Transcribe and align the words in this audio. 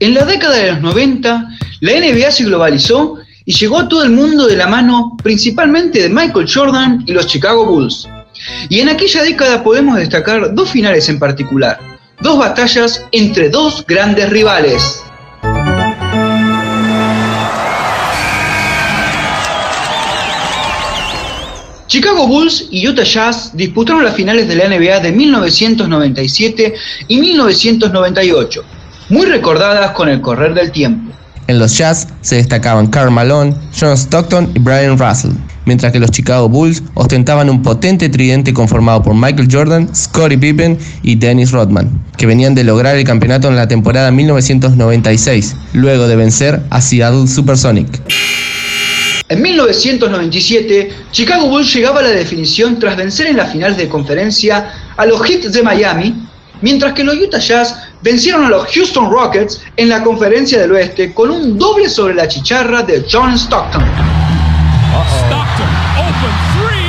En 0.00 0.14
la 0.14 0.24
década 0.24 0.54
de 0.54 0.70
los 0.70 0.80
90, 0.80 1.48
la 1.80 1.92
NBA 1.92 2.30
se 2.30 2.44
globalizó 2.44 3.16
y 3.44 3.52
llegó 3.52 3.80
a 3.80 3.88
todo 3.88 4.04
el 4.04 4.10
mundo 4.10 4.46
de 4.46 4.56
la 4.56 4.68
mano 4.68 5.16
principalmente 5.24 6.00
de 6.00 6.08
Michael 6.08 6.48
Jordan 6.48 7.02
y 7.04 7.12
los 7.12 7.26
Chicago 7.26 7.66
Bulls. 7.66 8.06
Y 8.68 8.78
en 8.78 8.90
aquella 8.90 9.24
década 9.24 9.64
podemos 9.64 9.96
destacar 9.96 10.54
dos 10.54 10.70
finales 10.70 11.08
en 11.08 11.18
particular, 11.18 11.80
dos 12.20 12.38
batallas 12.38 13.04
entre 13.10 13.50
dos 13.50 13.84
grandes 13.88 14.30
rivales. 14.30 15.02
Chicago 21.88 22.28
Bulls 22.28 22.68
y 22.70 22.86
Utah 22.86 23.02
Jazz 23.02 23.50
disputaron 23.56 24.04
las 24.04 24.14
finales 24.14 24.46
de 24.46 24.54
la 24.54 24.68
NBA 24.68 25.00
de 25.00 25.10
1997 25.10 26.74
y 27.08 27.16
1998, 27.16 28.64
muy 29.08 29.26
recordadas 29.26 29.92
con 29.92 30.08
el 30.08 30.20
correr 30.20 30.54
del 30.54 30.70
tiempo. 30.70 31.12
En 31.48 31.58
los 31.58 31.78
Jazz 31.78 32.08
se 32.20 32.36
destacaban 32.36 32.88
Karl 32.88 33.10
Malone, 33.10 33.54
John 33.78 33.96
Stockton 33.96 34.50
y 34.54 34.58
Brian 34.58 34.98
Russell, 34.98 35.30
mientras 35.64 35.92
que 35.92 35.98
los 35.98 36.10
Chicago 36.10 36.46
Bulls 36.46 36.82
ostentaban 36.92 37.48
un 37.48 37.62
potente 37.62 38.10
tridente 38.10 38.52
conformado 38.52 39.02
por 39.02 39.14
Michael 39.14 39.48
Jordan, 39.50 39.88
Scottie 39.94 40.36
Pippen 40.36 40.78
y 41.02 41.14
Dennis 41.14 41.50
Rodman, 41.50 42.04
que 42.18 42.26
venían 42.26 42.54
de 42.54 42.64
lograr 42.64 42.96
el 42.96 43.04
campeonato 43.04 43.48
en 43.48 43.56
la 43.56 43.66
temporada 43.66 44.10
1996, 44.10 45.56
luego 45.72 46.06
de 46.06 46.16
vencer 46.16 46.60
a 46.68 46.82
Seattle 46.82 47.26
Supersonic. 47.26 47.88
En 49.30 49.40
1997, 49.40 50.90
Chicago 51.12 51.48
Bulls 51.48 51.72
llegaba 51.74 52.00
a 52.00 52.02
la 52.02 52.10
definición 52.10 52.78
tras 52.78 52.96
vencer 52.96 53.26
en 53.26 53.38
las 53.38 53.52
finales 53.52 53.78
de 53.78 53.88
conferencia 53.88 54.70
a 54.98 55.06
los 55.06 55.22
Heat 55.22 55.44
de 55.44 55.62
Miami, 55.62 56.14
mientras 56.60 56.92
que 56.92 57.04
los 57.04 57.16
Utah 57.16 57.38
Jazz 57.38 57.74
vencieron 58.02 58.44
a 58.44 58.48
los 58.48 58.66
Houston 58.68 59.10
Rockets 59.10 59.60
en 59.76 59.88
la 59.88 60.02
conferencia 60.02 60.60
del 60.60 60.72
oeste 60.72 61.12
con 61.14 61.30
un 61.30 61.58
doble 61.58 61.88
sobre 61.88 62.14
la 62.14 62.28
chicharra 62.28 62.82
de 62.82 63.04
John 63.10 63.34
Stockton. 63.34 63.82
Stockton, 65.26 65.68
open 65.96 66.34
three. 66.54 66.88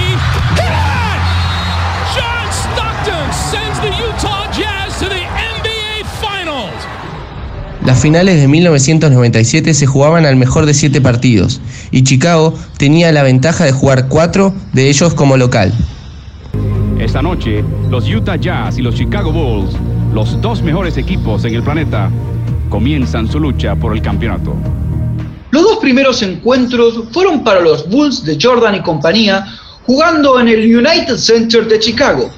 John 2.15 2.47
Stockton 2.51 3.33
sends 3.51 3.79
the 3.81 3.89
Utah 3.89 4.49
Jazz 4.51 4.99
to 4.99 5.07
the 5.07 5.25
NBA 5.25 6.05
Finals. 6.19 6.85
Las 7.85 8.01
finales 8.01 8.41
de 8.41 8.47
1997 8.47 9.73
se 9.73 9.85
jugaban 9.85 10.25
al 10.25 10.35
mejor 10.35 10.65
de 10.65 10.73
siete 10.73 11.01
partidos 11.01 11.61
y 11.91 12.03
Chicago 12.03 12.53
tenía 12.77 13.11
la 13.11 13.23
ventaja 13.23 13.63
de 13.65 13.71
jugar 13.71 14.07
cuatro 14.07 14.53
de 14.73 14.89
ellos 14.89 15.13
como 15.13 15.37
local. 15.37 15.73
Esta 16.99 17.21
noche, 17.21 17.63
los 17.89 18.07
Utah 18.09 18.35
Jazz 18.35 18.77
y 18.77 18.81
los 18.81 18.95
Chicago 18.95 19.31
Bulls, 19.31 19.73
los 20.13 20.41
dos 20.41 20.61
mejores 20.61 20.97
equipos 20.97 21.45
en 21.45 21.55
el 21.55 21.63
planeta, 21.63 22.09
comienzan 22.69 23.27
su 23.27 23.39
lucha 23.39 23.75
por 23.75 23.95
el 23.95 24.01
campeonato. 24.01 24.55
Los 25.51 25.63
dos 25.63 25.77
primeros 25.77 26.21
encuentros 26.21 27.03
fueron 27.11 27.43
para 27.43 27.59
los 27.59 27.89
Bulls 27.89 28.23
de 28.23 28.37
Jordan 28.39 28.75
y 28.75 28.81
compañía, 28.81 29.45
jugando 29.85 30.39
en 30.39 30.47
el 30.47 30.77
United 30.77 31.17
Center 31.17 31.67
de 31.67 31.79
Chicago. 31.79 32.29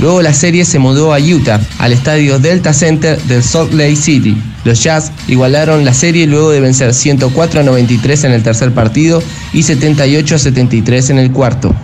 Luego 0.00 0.22
la 0.22 0.32
serie 0.32 0.64
se 0.64 0.78
mudó 0.78 1.12
a 1.12 1.18
Utah, 1.18 1.60
al 1.78 1.92
estadio 1.92 2.38
Delta 2.38 2.72
Center 2.72 3.20
del 3.22 3.42
Salt 3.42 3.72
Lake 3.72 3.96
City. 3.96 4.36
Los 4.64 4.82
Jazz 4.84 5.10
igualaron 5.26 5.84
la 5.84 5.92
serie 5.92 6.26
luego 6.28 6.50
de 6.50 6.60
vencer 6.60 6.94
104 6.94 7.60
a 7.60 7.62
93 7.64 8.24
en 8.24 8.32
el 8.32 8.44
tercer 8.44 8.72
partido 8.72 9.20
y 9.52 9.64
78 9.64 10.36
a 10.36 10.38
73 10.38 11.10
en 11.10 11.18
el 11.18 11.32
cuarto. 11.32 11.74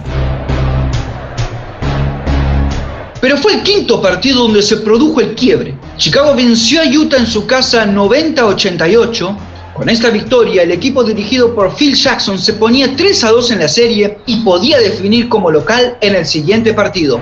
Pero 3.25 3.39
fue 3.39 3.55
el 3.55 3.63
quinto 3.63 4.03
partido 4.03 4.43
donde 4.43 4.61
se 4.61 4.77
produjo 4.77 5.19
el 5.19 5.35
quiebre. 5.35 5.75
Chicago 5.97 6.35
venció 6.35 6.83
a 6.83 6.85
Utah 6.85 7.17
en 7.17 7.27
su 7.27 7.47
casa 7.47 7.87
90 7.87 8.43
a 8.43 8.45
88. 8.45 9.37
Con 9.73 9.89
esta 9.89 10.11
victoria, 10.11 10.63
el 10.63 10.73
equipo 10.73 11.03
dirigido 11.03 11.55
por 11.55 11.75
Phil 11.75 11.95
Jackson 11.95 12.39
se 12.39 12.53
ponía 12.53 12.95
3 12.95 13.25
a 13.25 13.31
2 13.31 13.51
en 13.53 13.61
la 13.61 13.69
serie 13.69 14.19
y 14.27 14.43
podía 14.43 14.77
definir 14.77 15.31
como 15.31 15.51
local 15.51 15.97
en 16.03 16.17
el 16.17 16.27
siguiente 16.27 16.75
partido. 16.75 17.19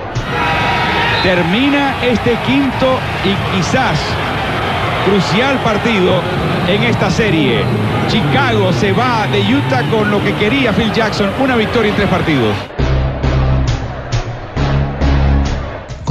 Termina 1.23 1.95
este 2.05 2.37
quinto 2.49 2.99
y 3.25 3.57
quizás 3.57 3.97
crucial 5.07 5.57
partido 5.63 6.21
en 6.67 6.83
esta 6.83 7.13
serie. 7.13 7.61
Chicago 8.09 8.73
se 8.73 8.91
va 8.91 9.29
de 9.29 9.39
Utah 9.55 9.89
con 9.89 10.11
lo 10.11 10.21
que 10.25 10.35
quería 10.35 10.73
Phil 10.73 10.93
Jackson, 10.93 11.31
una 11.41 11.55
victoria 11.55 11.91
en 11.91 11.97
tres 11.97 12.09
partidos. 12.09 12.82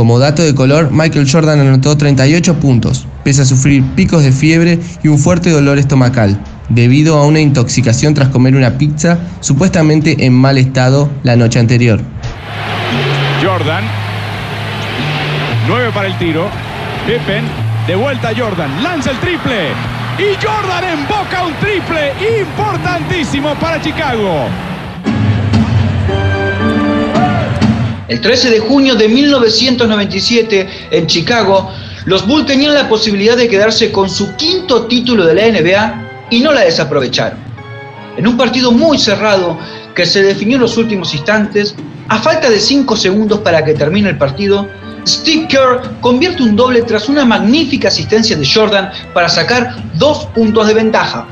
Como 0.01 0.17
dato 0.17 0.41
de 0.41 0.55
color, 0.55 0.89
Michael 0.89 1.29
Jordan 1.31 1.59
anotó 1.59 1.95
38 1.95 2.55
puntos, 2.55 3.05
pese 3.23 3.43
a 3.43 3.45
sufrir 3.45 3.83
picos 3.93 4.23
de 4.23 4.31
fiebre 4.31 4.79
y 5.03 5.09
un 5.09 5.19
fuerte 5.19 5.51
dolor 5.51 5.77
estomacal, 5.77 6.43
debido 6.69 7.19
a 7.19 7.27
una 7.27 7.39
intoxicación 7.39 8.15
tras 8.15 8.29
comer 8.29 8.55
una 8.55 8.79
pizza 8.79 9.19
supuestamente 9.41 10.25
en 10.25 10.33
mal 10.33 10.57
estado 10.57 11.07
la 11.21 11.35
noche 11.35 11.59
anterior. 11.59 12.01
Jordan 13.45 13.83
9 15.67 15.91
para 15.93 16.07
el 16.07 16.17
tiro. 16.17 16.47
Pippen, 17.05 17.43
de 17.85 17.95
vuelta 17.95 18.31
Jordan, 18.35 18.81
lanza 18.81 19.11
el 19.11 19.19
triple. 19.19 19.67
Y 20.17 20.33
Jordan 20.43 20.83
emboca 20.83 21.45
un 21.45 21.53
triple 21.59 22.11
importantísimo 22.41 23.53
para 23.59 23.79
Chicago. 23.79 24.47
El 28.11 28.19
13 28.19 28.49
de 28.49 28.59
junio 28.59 28.95
de 28.95 29.07
1997, 29.07 30.67
en 30.91 31.07
Chicago, 31.07 31.71
los 32.03 32.27
Bulls 32.27 32.45
tenían 32.45 32.73
la 32.73 32.89
posibilidad 32.89 33.37
de 33.37 33.47
quedarse 33.47 33.89
con 33.89 34.09
su 34.09 34.35
quinto 34.35 34.85
título 34.87 35.25
de 35.25 35.33
la 35.33 35.47
NBA 35.47 36.27
y 36.29 36.41
no 36.41 36.51
la 36.51 36.65
desaprovecharon. 36.65 37.39
En 38.17 38.27
un 38.27 38.35
partido 38.35 38.73
muy 38.73 38.99
cerrado 38.99 39.57
que 39.95 40.05
se 40.05 40.23
definió 40.23 40.57
en 40.57 40.63
los 40.63 40.75
últimos 40.75 41.13
instantes, 41.13 41.73
a 42.09 42.19
falta 42.19 42.49
de 42.49 42.59
5 42.59 42.97
segundos 42.97 43.39
para 43.39 43.63
que 43.63 43.75
termine 43.75 44.09
el 44.09 44.17
partido, 44.17 44.67
Steve 45.07 45.47
Kerr 45.47 46.01
convierte 46.01 46.43
un 46.43 46.57
doble 46.57 46.81
tras 46.81 47.07
una 47.07 47.23
magnífica 47.23 47.87
asistencia 47.87 48.35
de 48.35 48.45
Jordan 48.45 48.91
para 49.13 49.29
sacar 49.29 49.73
dos 49.93 50.25
puntos 50.35 50.67
de 50.67 50.73
ventaja. 50.73 51.25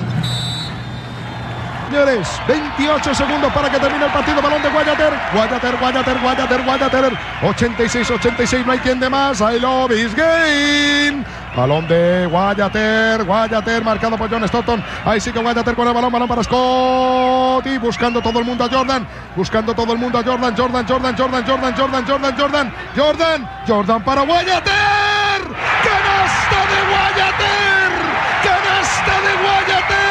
Señores, 1.90 2.28
28 2.48 3.16
segundos 3.16 3.52
para 3.52 3.68
que 3.68 3.80
termine 3.80 4.06
el 4.06 4.12
partido. 4.12 4.40
Balón 4.44 4.62
de 4.62 4.70
Guayater. 4.70 5.12
Guayater, 5.34 5.76
Guayater, 5.78 6.20
Guayater, 6.20 6.64
Guayater. 6.64 7.18
86, 7.42 8.12
86. 8.12 8.66
No 8.66 8.74
hay 8.74 8.80
quien 8.80 9.00
de 9.00 9.10
más. 9.10 9.42
I 9.42 9.60
love 9.60 9.92
is 9.92 10.14
game. 10.14 11.26
Balón 11.56 11.88
de 11.88 12.28
Guayater, 12.28 13.24
Guayater, 13.24 13.84
marcado 13.84 14.20
por 14.20 14.30
John 14.30 14.44
Stockton. 14.44 14.84
Ahí 15.04 15.20
sí 15.20 15.32
que 15.32 15.40
Guayater 15.40 15.74
con 15.74 15.88
el 15.88 15.94
balón, 15.96 16.12
balón 16.12 16.28
para 16.28 16.44
Scott. 16.44 17.66
Y 17.66 17.80
buscando 17.80 18.22
todo 18.22 18.38
el 18.38 18.46
mundo 18.46 18.66
a 18.66 18.70
Jordan. 18.70 19.08
Buscando 19.36 19.74
todo 19.74 19.94
el 19.94 19.98
mundo 19.98 20.20
a 20.20 20.24
Jordan, 20.24 20.56
Jordan, 20.56 20.86
Jordan, 20.88 21.16
Jordan, 21.18 21.44
Jordan, 21.44 21.76
Jordan, 21.76 22.06
Jordan, 22.06 22.36
Jordan, 22.38 22.74
Jordan, 22.96 23.50
Jordan 23.68 24.04
para 24.04 24.22
Guayater. 24.22 25.42
¡Canasta 25.84 26.60
de 26.70 26.80
Guayater! 26.92 27.92
¡Canasta 28.44 29.16
de 29.26 29.34
Guayater! 29.42 30.10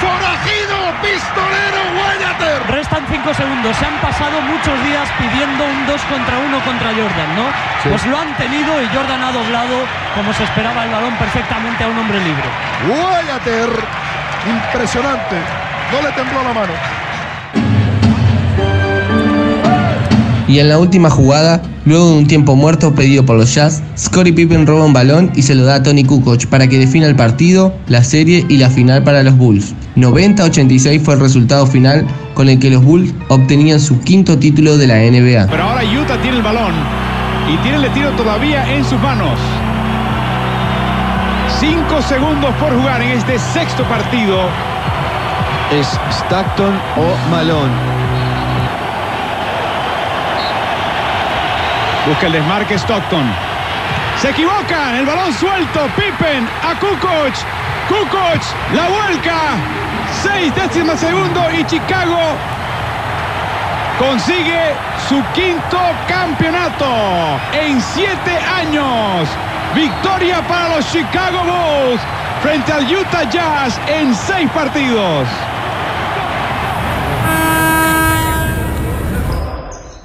¡Forajido, 0.00 0.78
pistolero 1.14 1.80
Guayater! 1.94 2.58
Restan 2.74 3.06
cinco 3.08 3.32
segundos. 3.34 3.76
Se 3.76 3.86
han 3.86 3.94
pasado 4.02 4.40
muchos 4.42 4.74
días 4.82 5.06
pidiendo 5.18 5.64
un 5.64 5.86
2 5.86 6.02
contra 6.10 6.38
1 6.38 6.64
contra 6.64 6.88
Jordan, 6.90 7.30
¿no? 7.38 7.46
Pues 7.88 8.04
lo 8.06 8.18
han 8.18 8.34
tenido 8.36 8.82
y 8.82 8.86
Jordan 8.88 9.22
ha 9.22 9.30
doblado 9.30 9.86
como 10.14 10.32
se 10.32 10.42
esperaba 10.42 10.84
el 10.84 10.90
balón 10.90 11.14
perfectamente 11.16 11.84
a 11.84 11.88
un 11.88 11.98
hombre 11.98 12.18
libre. 12.18 12.48
Guayater, 12.88 13.70
impresionante. 14.46 15.36
No 15.92 16.02
le 16.02 16.10
tembló 16.12 16.42
la 16.42 16.52
mano. 16.52 17.03
Y 20.46 20.58
en 20.58 20.68
la 20.68 20.78
última 20.78 21.08
jugada, 21.08 21.62
luego 21.86 22.10
de 22.10 22.18
un 22.18 22.26
tiempo 22.26 22.54
muerto 22.54 22.94
pedido 22.94 23.24
por 23.24 23.36
los 23.36 23.54
Jazz, 23.54 23.82
Scottie 23.96 24.32
Pippen 24.32 24.66
roba 24.66 24.84
un 24.84 24.92
balón 24.92 25.32
y 25.34 25.42
se 25.42 25.54
lo 25.54 25.64
da 25.64 25.76
a 25.76 25.82
Tony 25.82 26.04
Kukoc 26.04 26.46
para 26.46 26.68
que 26.68 26.78
defina 26.78 27.06
el 27.06 27.16
partido, 27.16 27.74
la 27.88 28.04
serie 28.04 28.44
y 28.48 28.58
la 28.58 28.68
final 28.68 29.02
para 29.02 29.22
los 29.22 29.36
Bulls. 29.38 29.74
90-86 29.96 31.00
fue 31.00 31.14
el 31.14 31.20
resultado 31.20 31.66
final 31.66 32.06
con 32.34 32.48
el 32.48 32.58
que 32.58 32.68
los 32.70 32.84
Bulls 32.84 33.14
obtenían 33.28 33.80
su 33.80 33.98
quinto 34.00 34.38
título 34.38 34.76
de 34.76 34.86
la 34.86 34.96
NBA. 34.96 35.46
Pero 35.50 35.62
ahora 35.62 35.82
Utah 35.84 36.20
tiene 36.20 36.36
el 36.36 36.42
balón 36.42 36.74
y 37.50 37.56
tiene 37.62 37.86
el 37.86 37.92
tiro 37.92 38.10
todavía 38.10 38.70
en 38.70 38.84
sus 38.84 39.00
manos. 39.00 39.38
Cinco 41.58 42.02
segundos 42.02 42.50
por 42.60 42.74
jugar 42.76 43.00
en 43.00 43.12
este 43.12 43.38
sexto 43.38 43.82
partido. 43.84 44.40
Es 45.72 45.88
Stockton 46.10 46.74
o 46.96 47.30
Malone. 47.30 47.93
Busca 52.06 52.26
el 52.26 52.32
desmarque 52.32 52.78
Stockton. 52.78 53.24
Se 54.20 54.30
equivocan. 54.30 54.96
El 54.96 55.06
balón 55.06 55.32
suelto. 55.32 55.86
Pippen 55.96 56.46
a 56.62 56.78
Kukoc. 56.78 57.34
Kukoc 57.88 58.42
la 58.74 58.88
vuelca. 58.88 59.40
Seis 60.22 60.54
décimas 60.54 61.00
segundo 61.00 61.40
y 61.50 61.64
Chicago 61.64 62.18
consigue 63.98 64.74
su 65.08 65.22
quinto 65.32 65.78
campeonato 66.08 66.86
en 67.52 67.80
siete 67.80 68.38
años. 68.38 69.28
Victoria 69.74 70.40
para 70.46 70.76
los 70.76 70.90
Chicago 70.92 71.40
Bulls 71.42 72.00
frente 72.42 72.72
al 72.72 72.84
Utah 72.84 73.28
Jazz 73.30 73.80
en 73.88 74.14
seis 74.14 74.48
partidos. 74.50 75.26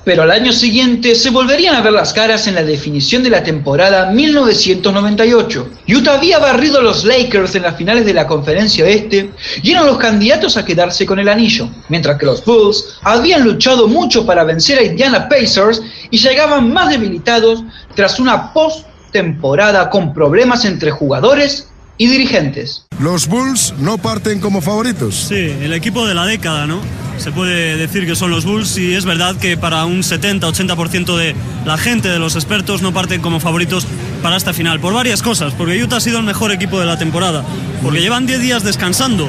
Pero 0.09 0.23
al 0.23 0.31
año 0.31 0.51
siguiente 0.51 1.13
se 1.13 1.29
volverían 1.29 1.75
a 1.75 1.81
ver 1.81 1.93
las 1.93 2.13
caras 2.13 2.47
en 2.47 2.55
la 2.55 2.63
definición 2.63 3.21
de 3.21 3.29
la 3.29 3.43
temporada 3.43 4.09
1998. 4.09 5.69
Utah 5.87 6.15
había 6.15 6.39
barrido 6.39 6.79
a 6.79 6.81
los 6.81 7.05
Lakers 7.05 7.53
en 7.53 7.61
las 7.61 7.77
finales 7.77 8.07
de 8.07 8.15
la 8.15 8.25
conferencia 8.25 8.87
este 8.87 9.29
y 9.61 9.69
eran 9.69 9.85
los 9.85 9.99
candidatos 9.99 10.57
a 10.57 10.65
quedarse 10.65 11.05
con 11.05 11.19
el 11.19 11.29
anillo, 11.29 11.69
mientras 11.89 12.17
que 12.17 12.25
los 12.25 12.43
Bulls 12.43 12.97
habían 13.03 13.43
luchado 13.43 13.87
mucho 13.87 14.25
para 14.25 14.43
vencer 14.43 14.79
a 14.79 14.83
Indiana 14.83 15.29
Pacers 15.29 15.79
y 16.09 16.17
llegaban 16.17 16.73
más 16.73 16.89
debilitados 16.89 17.61
tras 17.93 18.19
una 18.19 18.51
post-temporada 18.51 19.91
con 19.91 20.11
problemas 20.11 20.65
entre 20.65 20.89
jugadores 20.89 21.69
y 21.99 22.07
dirigentes. 22.07 22.87
Los 22.99 23.27
Bulls 23.27 23.75
no 23.77 23.99
parten 23.99 24.39
como 24.39 24.61
favoritos. 24.61 25.27
Sí, 25.27 25.35
el 25.35 25.73
equipo 25.73 26.07
de 26.07 26.15
la 26.15 26.25
década, 26.25 26.65
¿no? 26.65 26.81
se 27.19 27.31
puede 27.33 27.75
decir 27.75 28.05
que 28.05 28.15
son 28.15 28.31
los 28.31 28.45
Bulls 28.45 28.77
y 28.77 28.93
es 28.93 29.03
verdad 29.03 29.35
que 29.35 29.57
para 29.57 29.83
un 29.85 30.03
70-80% 30.03 31.17
de 31.17 31.35
la 31.65 31.77
gente, 31.77 32.07
de 32.07 32.17
los 32.17 32.35
expertos, 32.35 32.81
no 32.81 32.93
parten 32.93 33.21
como 33.21 33.39
favoritos 33.41 33.85
para 34.23 34.37
esta 34.37 34.53
final. 34.53 34.79
Por 34.79 34.93
varias 34.93 35.21
cosas, 35.21 35.53
porque 35.53 35.83
Utah 35.83 35.97
ha 35.97 35.99
sido 35.99 36.19
el 36.19 36.23
mejor 36.23 36.51
equipo 36.51 36.79
de 36.79 36.85
la 36.85 36.97
temporada, 36.97 37.43
porque 37.83 37.99
llevan 37.99 38.25
10 38.25 38.39
días 38.39 38.63
descansando, 38.63 39.27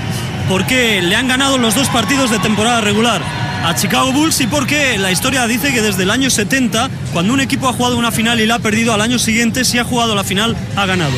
porque 0.49 1.02
le 1.02 1.16
han 1.16 1.26
ganado 1.26 1.58
los 1.58 1.75
dos 1.75 1.88
partidos 1.88 2.31
de 2.31 2.38
temporada 2.38 2.81
regular 2.81 3.23
a 3.64 3.75
Chicago 3.75 4.12
Bulls 4.12 4.40
y 4.40 4.46
porque 4.46 4.96
la 4.96 5.11
historia 5.11 5.46
dice 5.46 5.73
que 5.73 5.82
desde 5.82 6.05
el 6.05 6.11
año 6.11 6.31
70, 6.31 6.88
cuando 7.12 7.34
un 7.34 7.40
equipo 7.40 7.69
ha 7.69 7.73
jugado 7.73 7.99
una 7.99 8.12
final 8.12 8.40
y 8.40 8.46
la 8.46 8.55
ha 8.56 8.58
perdido, 8.61 8.94
al 8.94 9.00
año 9.00 9.19
siguiente, 9.19 9.64
si 9.64 9.78
ha 9.78 9.84
jugado 9.84 10.14
la 10.14 10.25
final, 10.25 10.56
ha 10.76 10.87
ganado. 10.87 11.16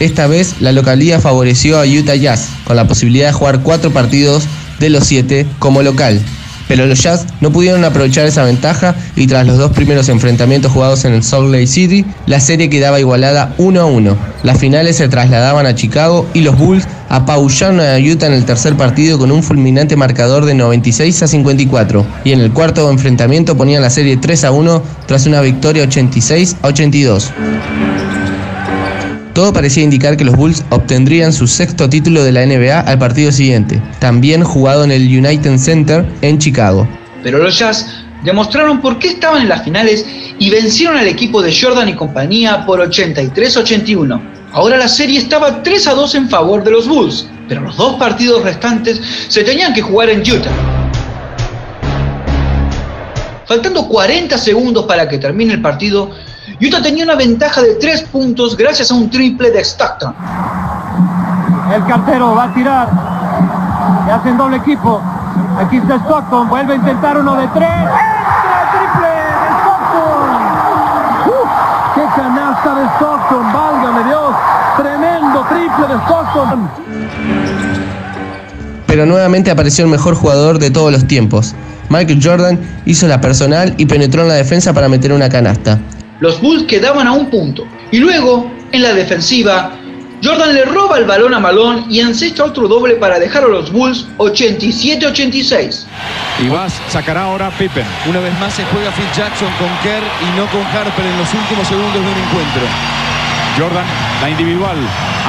Esta 0.00 0.28
vez 0.28 0.60
la 0.60 0.72
localidad 0.72 1.20
favoreció 1.20 1.80
a 1.80 1.84
Utah 1.84 2.14
Jazz, 2.14 2.50
con 2.64 2.76
la 2.76 2.86
posibilidad 2.86 3.28
de 3.28 3.32
jugar 3.32 3.60
cuatro 3.62 3.90
partidos 3.90 4.44
de 4.78 4.90
los 4.90 5.04
siete 5.04 5.46
como 5.58 5.82
local. 5.82 6.20
Pero 6.68 6.86
los 6.86 7.02
Jazz 7.02 7.26
no 7.40 7.50
pudieron 7.50 7.82
aprovechar 7.84 8.26
esa 8.26 8.44
ventaja 8.44 8.94
y 9.16 9.26
tras 9.26 9.46
los 9.46 9.56
dos 9.56 9.72
primeros 9.72 10.08
enfrentamientos 10.10 10.70
jugados 10.70 11.04
en 11.04 11.14
el 11.14 11.24
Salt 11.24 11.50
Lake 11.50 11.66
City, 11.66 12.04
la 12.26 12.40
serie 12.40 12.68
quedaba 12.68 13.00
igualada 13.00 13.54
1 13.56 13.80
a 13.80 13.86
1. 13.86 14.16
Las 14.42 14.58
finales 14.58 14.96
se 14.96 15.08
trasladaban 15.08 15.66
a 15.66 15.74
Chicago 15.74 16.28
y 16.34 16.42
los 16.42 16.56
Bulls 16.58 16.86
apabullaron 17.08 17.80
a 17.80 17.96
Utah 17.96 18.26
en 18.26 18.34
el 18.34 18.44
tercer 18.44 18.76
partido 18.76 19.18
con 19.18 19.32
un 19.32 19.42
fulminante 19.42 19.96
marcador 19.96 20.44
de 20.44 20.54
96 20.54 21.22
a 21.22 21.26
54 21.26 22.06
y 22.24 22.32
en 22.32 22.40
el 22.40 22.52
cuarto 22.52 22.90
enfrentamiento 22.90 23.56
ponían 23.56 23.82
la 23.82 23.90
serie 23.90 24.18
3 24.18 24.44
a 24.44 24.52
1 24.52 24.82
tras 25.06 25.26
una 25.26 25.40
victoria 25.40 25.84
86 25.84 26.56
a 26.62 26.68
82. 26.68 27.32
Todo 29.38 29.52
parecía 29.52 29.84
indicar 29.84 30.16
que 30.16 30.24
los 30.24 30.34
Bulls 30.34 30.64
obtendrían 30.70 31.32
su 31.32 31.46
sexto 31.46 31.88
título 31.88 32.24
de 32.24 32.32
la 32.32 32.44
NBA 32.44 32.80
al 32.80 32.98
partido 32.98 33.30
siguiente, 33.30 33.80
también 34.00 34.42
jugado 34.42 34.82
en 34.82 34.90
el 34.90 35.02
United 35.02 35.58
Center 35.58 36.04
en 36.22 36.38
Chicago. 36.40 36.88
Pero 37.22 37.38
los 37.38 37.56
Jazz 37.56 37.86
demostraron 38.24 38.80
por 38.80 38.98
qué 38.98 39.10
estaban 39.10 39.42
en 39.42 39.48
las 39.48 39.62
finales 39.62 40.04
y 40.40 40.50
vencieron 40.50 40.96
al 40.96 41.06
equipo 41.06 41.40
de 41.40 41.56
Jordan 41.56 41.88
y 41.88 41.94
compañía 41.94 42.66
por 42.66 42.80
83-81. 42.80 44.20
Ahora 44.50 44.76
la 44.76 44.88
serie 44.88 45.20
estaba 45.20 45.62
3 45.62 45.86
a 45.86 45.94
2 45.94 46.14
en 46.16 46.28
favor 46.28 46.64
de 46.64 46.72
los 46.72 46.88
Bulls, 46.88 47.28
pero 47.48 47.60
los 47.60 47.76
dos 47.76 47.94
partidos 47.94 48.42
restantes 48.42 49.00
se 49.28 49.44
tenían 49.44 49.72
que 49.72 49.82
jugar 49.82 50.10
en 50.10 50.22
Utah. 50.22 50.50
Faltando 53.46 53.86
40 53.86 54.36
segundos 54.36 54.84
para 54.86 55.08
que 55.08 55.18
termine 55.18 55.54
el 55.54 55.62
partido, 55.62 56.10
Utah 56.60 56.82
tenía 56.82 57.04
una 57.04 57.14
ventaja 57.14 57.62
de 57.62 57.74
3 57.74 58.02
puntos 58.04 58.56
gracias 58.56 58.90
a 58.90 58.94
un 58.94 59.08
triple 59.10 59.50
de 59.50 59.60
Stockton. 59.60 60.14
El 61.72 61.84
cartero 61.84 62.34
va 62.34 62.44
a 62.44 62.54
tirar. 62.54 62.88
Le 64.06 64.12
hacen 64.12 64.36
doble 64.36 64.56
equipo. 64.56 65.00
Aquí 65.58 65.76
está 65.76 65.96
Stockton. 65.96 66.48
Vuelve 66.48 66.72
a 66.72 66.76
intentar 66.76 67.18
uno 67.18 67.36
de 67.36 67.46
tres. 67.48 67.68
¡Entra 67.68 68.70
triple 68.72 69.08
de 69.08 69.48
Stockton! 69.60 70.30
¡Uf! 71.28 71.48
¡Qué 71.94 72.20
canasta 72.20 72.74
de 72.74 72.86
Stockton! 72.96 73.52
¡Válgame 73.52 74.04
Dios! 74.04 74.34
¡Tremendo 74.78 75.46
triple 75.48 75.86
de 75.86 76.02
Stockton! 76.04 76.70
Pero 78.86 79.06
nuevamente 79.06 79.50
apareció 79.50 79.84
el 79.84 79.90
mejor 79.90 80.14
jugador 80.14 80.58
de 80.58 80.70
todos 80.70 80.90
los 80.90 81.06
tiempos. 81.06 81.54
Michael 81.90 82.20
Jordan 82.22 82.58
hizo 82.86 83.06
la 83.06 83.20
personal 83.20 83.74
y 83.76 83.86
penetró 83.86 84.22
en 84.22 84.28
la 84.28 84.34
defensa 84.34 84.72
para 84.72 84.88
meter 84.88 85.12
una 85.12 85.28
canasta. 85.28 85.78
Los 86.20 86.40
Bulls 86.40 86.64
quedaban 86.64 87.06
a 87.06 87.12
un 87.12 87.30
punto. 87.30 87.64
Y 87.92 87.98
luego, 87.98 88.50
en 88.72 88.82
la 88.82 88.92
defensiva, 88.92 89.72
Jordan 90.22 90.52
le 90.52 90.64
roba 90.64 90.98
el 90.98 91.04
balón 91.04 91.32
a 91.32 91.38
Malone 91.38 91.84
y 91.88 92.00
encesta 92.00 92.44
otro 92.44 92.66
doble 92.66 92.94
para 92.94 93.20
dejar 93.20 93.44
a 93.44 93.48
los 93.48 93.70
Bulls 93.70 94.06
87-86. 94.16 95.84
Y 96.40 96.48
Vas 96.48 96.74
sacará 96.88 97.22
ahora 97.22 97.46
a 97.46 97.50
Pippen. 97.50 97.84
Una 98.08 98.18
vez 98.18 98.36
más 98.40 98.52
se 98.52 98.64
juega 98.64 98.90
Phil 98.90 99.06
Jackson 99.16 99.48
con 99.58 99.68
Kerr 99.82 100.02
y 100.02 100.36
no 100.36 100.46
con 100.46 100.62
Harper 100.62 101.06
en 101.06 101.18
los 101.18 101.32
últimos 101.32 101.68
segundos 101.68 101.94
de 101.94 102.00
un 102.00 102.06
encuentro. 102.06 102.62
Jordan, 103.56 103.86
la 104.20 104.30
individual, 104.30 104.76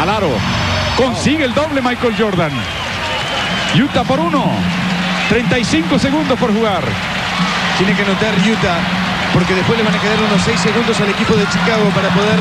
al 0.01 0.09
aro. 0.09 0.31
Consigue 0.97 1.45
el 1.45 1.53
doble 1.53 1.81
Michael 1.81 2.15
Jordan. 2.17 2.51
Utah 3.75 4.03
por 4.03 4.19
uno. 4.19 4.43
35 5.29 5.99
segundos 5.99 6.39
por 6.39 6.51
jugar. 6.51 6.81
Tiene 7.77 7.93
que 7.95 8.01
anotar 8.01 8.33
Utah 8.39 8.98
porque 9.33 9.55
después 9.55 9.77
le 9.77 9.83
van 9.83 9.95
a 9.95 9.99
quedar 9.99 10.17
unos 10.21 10.41
6 10.41 10.59
segundos 10.59 10.99
al 10.99 11.09
equipo 11.09 11.35
de 11.35 11.47
Chicago 11.49 11.89
para 11.95 12.09
poder 12.09 12.39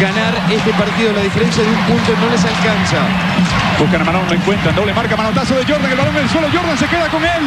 ganar 0.00 0.34
este 0.50 0.72
partido. 0.74 1.12
La 1.12 1.22
diferencia 1.22 1.62
de 1.62 1.70
un 1.70 1.82
punto 1.84 2.12
no 2.20 2.30
les 2.30 2.44
alcanza. 2.44 2.98
Buscan 3.78 4.02
a 4.02 4.04
Malone, 4.04 4.28
lo 4.28 4.34
encuentran. 4.34 4.74
Doble 4.74 4.92
marca, 4.94 5.16
manotazo 5.16 5.54
de 5.54 5.64
Jordan. 5.64 5.90
El 5.90 5.98
balón 5.98 6.16
en 6.16 6.22
el 6.22 6.28
suelo. 6.28 6.48
Jordan 6.52 6.78
se 6.78 6.86
queda 6.86 7.08
con 7.08 7.24
él. 7.24 7.44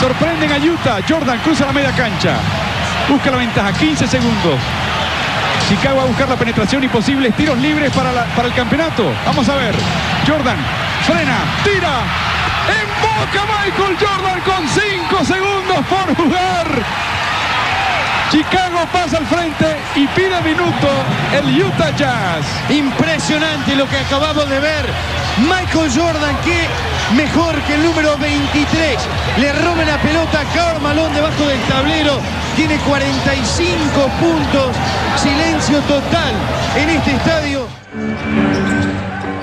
Sorprenden 0.00 0.52
a 0.52 0.56
Utah. 0.56 0.98
Jordan 1.08 1.38
cruza 1.44 1.66
la 1.66 1.72
media 1.72 1.92
cancha. 1.92 2.36
Busca 3.08 3.30
la 3.30 3.38
ventaja. 3.38 3.72
15 3.72 4.06
segundos. 4.06 4.58
Chicago 5.68 5.98
va 5.98 6.02
a 6.02 6.06
buscar 6.06 6.28
la 6.28 6.36
penetración 6.36 6.82
y 6.82 6.88
posibles 6.88 7.34
tiros 7.36 7.56
libres 7.58 7.92
para, 7.92 8.24
para 8.34 8.48
el 8.48 8.54
campeonato. 8.54 9.04
Vamos 9.24 9.48
a 9.48 9.54
ver. 9.56 9.74
Jordan 10.26 10.56
frena, 11.06 11.38
tira, 11.64 12.02
Michael 13.32 13.96
Jordan 13.96 14.40
con 14.40 14.66
5 14.66 15.24
segundos 15.24 15.86
por 15.88 16.16
jugar. 16.16 16.66
Chicago 18.30 18.86
pasa 18.92 19.18
al 19.18 19.26
frente 19.26 19.76
y 19.94 20.06
pide 20.08 20.40
minuto 20.42 20.88
el 21.32 21.62
Utah 21.64 21.94
Jazz. 21.96 22.44
Impresionante 22.68 23.76
lo 23.76 23.88
que 23.88 23.98
acabamos 23.98 24.48
de 24.48 24.58
ver. 24.58 24.84
Michael 25.38 25.90
Jordan, 25.94 26.36
que 26.44 26.66
mejor 27.16 27.54
que 27.62 27.74
el 27.74 27.84
número 27.84 28.16
23. 28.18 28.98
Le 29.38 29.52
roba 29.52 29.84
la 29.84 29.98
pelota 29.98 30.40
a 30.40 30.44
Karl 30.54 30.80
Malone 30.80 31.14
debajo 31.14 31.46
del 31.46 31.60
tablero. 31.62 32.18
Tiene 32.56 32.76
45 32.78 34.10
puntos. 34.20 34.76
Silencio 35.16 35.78
total 35.82 36.32
en 36.76 36.90
este 36.90 37.12
estadio. 37.12 37.66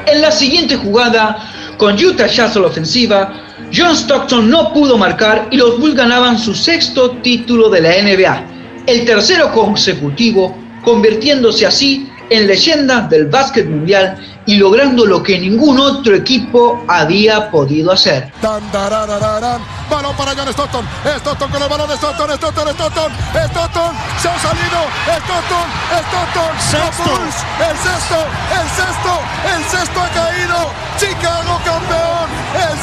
En 0.05 0.21
la 0.21 0.31
siguiente 0.31 0.75
jugada, 0.77 1.37
con 1.77 1.95
Utah 1.95 2.27
Jazz 2.27 2.55
a 2.55 2.59
la 2.59 2.67
ofensiva, 2.67 3.46
John 3.73 3.95
Stockton 3.95 4.49
no 4.49 4.73
pudo 4.73 4.97
marcar 4.97 5.47
y 5.51 5.57
los 5.57 5.79
Bulls 5.79 5.95
ganaban 5.95 6.37
su 6.37 6.53
sexto 6.53 7.11
título 7.17 7.69
de 7.69 7.81
la 7.81 7.89
NBA, 7.89 8.43
el 8.85 9.05
tercero 9.05 9.51
consecutivo, 9.51 10.55
convirtiéndose 10.83 11.65
así 11.65 12.09
en 12.29 12.47
leyenda 12.47 13.01
del 13.01 13.27
básquet 13.27 13.67
mundial 13.67 14.17
y 14.45 14.55
logrando 14.55 15.05
lo 15.05 15.21
que 15.21 15.39
ningún 15.39 15.79
otro 15.79 16.15
equipo 16.15 16.83
había 16.87 17.51
podido 17.51 17.91
hacer. 17.91 18.31
Balón 18.41 20.15
para 20.17 20.35
John 20.35 20.47
Stockton. 20.49 20.85
Stockton 21.05 21.51
con 21.51 21.63
el 21.63 21.69
balón 21.69 21.89
de 21.89 21.95
Stockton. 21.95 22.31
Stockton, 22.31 22.67
Stockton. 22.69 23.11
Stockton. 23.33 23.91
Se 24.21 24.27
ha 24.27 24.39
salido. 24.39 24.79
Stockton. 25.07 25.67
Stockton. 26.07 26.51
Sexto. 26.59 27.13
El 27.59 27.77
sexto. 27.77 28.19
El 28.51 28.67
sexto. 28.75 29.13
El 29.55 29.63
sexto 29.71 30.01
ha 30.01 30.09
caído. 30.09 30.71
Chicago 30.99 31.61
campeón. 31.63 32.06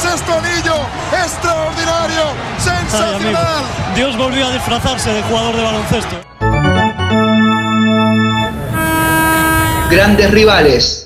Sexto 0.04 0.34
anillo. 0.34 0.76
Extraordinario. 1.24 2.24
Sensacional. 2.58 3.64
Dios 3.96 4.14
volvió 4.18 4.46
a 4.46 4.50
disfrazarse 4.50 5.10
de 5.10 5.22
jugador 5.22 5.56
de 5.56 5.62
baloncesto. 5.62 6.16
Grandes 9.90 10.30
rivales. 10.30 11.00